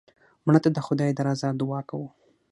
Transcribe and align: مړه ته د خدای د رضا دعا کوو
مړه 0.45 0.59
ته 0.63 0.69
د 0.75 0.79
خدای 0.87 1.09
د 1.13 1.19
رضا 1.27 1.49
دعا 1.59 1.79
کوو 1.89 2.07